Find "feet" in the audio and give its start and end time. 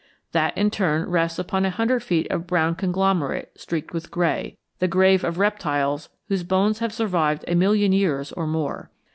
2.01-2.25